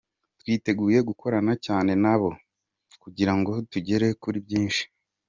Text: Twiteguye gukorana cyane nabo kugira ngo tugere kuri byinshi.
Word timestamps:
Twiteguye 0.39 0.99
gukorana 1.09 1.53
cyane 1.65 1.91
nabo 2.03 2.29
kugira 3.01 3.33
ngo 3.37 3.51
tugere 3.71 4.07
kuri 4.21 4.37
byinshi. 4.45 4.83